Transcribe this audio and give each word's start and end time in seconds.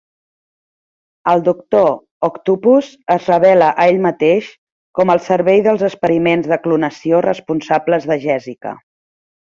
El 1.33 1.41
Doctor 1.47 1.89
Octupus 2.27 2.89
es 3.17 3.27
revela 3.31 3.67
a 3.83 3.87
ell 3.91 4.01
mateix 4.07 4.47
com 5.01 5.13
el 5.17 5.21
cervell 5.27 5.63
dels 5.69 5.85
experiments 5.91 6.51
de 6.55 6.59
clonació 6.67 7.21
responsables 7.29 8.09
de 8.15 8.19
Jessica. 8.29 8.75